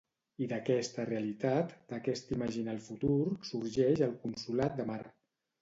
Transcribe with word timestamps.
I 0.43 0.45
d'aquesta 0.53 1.03
realitat, 1.09 1.75
d'aquest 1.93 2.33
imaginar 2.37 2.75
el 2.79 2.81
futur, 2.89 3.21
sorgeix 3.51 4.03
el 4.09 4.17
Consolat 4.27 4.79
de 4.81 4.93
Mar. 4.93 5.03